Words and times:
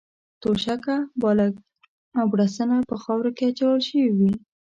توشکه، 0.41 0.95
بالښت 1.21 1.55
او 2.19 2.25
بړستنه 2.31 2.77
په 2.89 2.95
خاورو 3.03 3.31
کې 3.37 3.45
اچول 3.49 3.79
شوې 3.87 4.07
وې. 4.17 4.31